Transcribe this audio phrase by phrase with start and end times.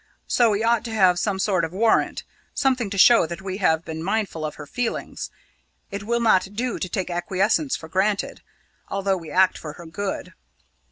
[0.25, 2.23] So we ought to have some sort of warrant,
[2.55, 5.29] something to show that we have been mindful of her feelings.
[5.91, 8.41] It will not do to take acquiescence for granted
[8.89, 10.33] although we act for her good."